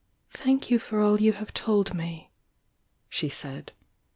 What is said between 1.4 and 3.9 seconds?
told me," she said.